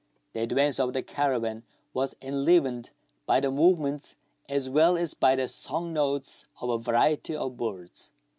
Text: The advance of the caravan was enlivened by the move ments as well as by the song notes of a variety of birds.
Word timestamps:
The 0.33 0.39
advance 0.39 0.79
of 0.79 0.93
the 0.93 1.03
caravan 1.03 1.61
was 1.93 2.15
enlivened 2.23 2.89
by 3.27 3.39
the 3.39 3.51
move 3.51 3.77
ments 3.77 4.15
as 4.49 4.67
well 4.67 4.97
as 4.97 5.13
by 5.13 5.35
the 5.35 5.47
song 5.47 5.93
notes 5.93 6.45
of 6.59 6.69
a 6.71 6.79
variety 6.79 7.35
of 7.35 7.55
birds. 7.57 8.11